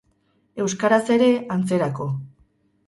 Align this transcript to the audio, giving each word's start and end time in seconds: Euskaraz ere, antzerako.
Euskaraz 0.63 1.03
ere, 1.17 1.29
antzerako. 1.59 2.11